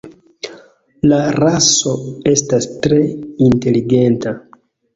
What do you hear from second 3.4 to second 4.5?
inteligenta.